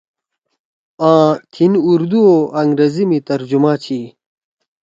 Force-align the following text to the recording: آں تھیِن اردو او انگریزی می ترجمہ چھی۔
آں 1.09 1.29
تھیِن 1.51 1.73
اردو 1.87 2.21
او 2.31 2.37
انگریزی 2.61 3.03
می 3.09 3.19
ترجمہ 3.27 3.71
چھی۔ 3.83 3.99